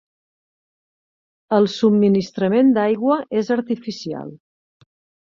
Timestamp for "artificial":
3.57-4.33